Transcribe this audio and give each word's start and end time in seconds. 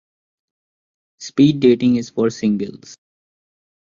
Speed 1.19 1.59
dating 1.59 1.97
is 1.97 2.09
for 2.09 2.31
singles. 2.31 2.97